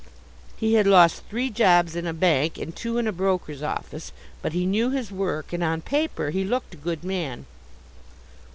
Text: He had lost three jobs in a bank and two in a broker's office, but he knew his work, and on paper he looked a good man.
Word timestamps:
He 0.57 0.73
had 0.73 0.87
lost 0.87 1.21
three 1.29 1.51
jobs 1.51 1.95
in 1.95 2.07
a 2.07 2.11
bank 2.11 2.57
and 2.57 2.75
two 2.75 2.97
in 2.97 3.05
a 3.05 3.11
broker's 3.11 3.61
office, 3.61 4.11
but 4.41 4.51
he 4.51 4.65
knew 4.65 4.89
his 4.89 5.11
work, 5.11 5.53
and 5.53 5.63
on 5.63 5.81
paper 5.81 6.31
he 6.31 6.43
looked 6.43 6.73
a 6.73 6.77
good 6.77 7.03
man. 7.03 7.45